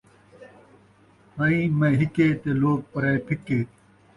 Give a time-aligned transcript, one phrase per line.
[1.35, 3.59] سئیں مئیں ہکے تے لوک پرائے پھِکے